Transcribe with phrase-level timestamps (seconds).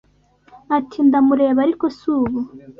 [0.77, 2.39] Ati ‘Ndamureba ariko si ubu